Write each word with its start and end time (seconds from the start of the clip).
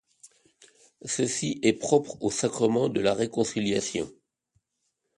Ceci 1.05 1.59
est 1.61 1.73
propre 1.73 2.17
au 2.23 2.31
sacrement 2.31 2.89
de 2.89 3.01
la 3.01 3.13
Réconciliation. 3.13 4.09